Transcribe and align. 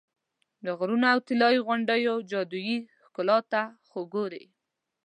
د 0.65 0.67
غرونو 0.77 1.05
او 1.13 1.19
طلایي 1.27 1.59
غونډیو 1.67 2.13
جادویي 2.31 2.77
ښکلا 3.05 3.37
ته 3.51 3.61
خو 3.87 3.99
ګورې. 4.13 4.43